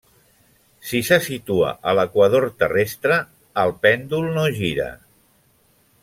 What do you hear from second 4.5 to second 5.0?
gira.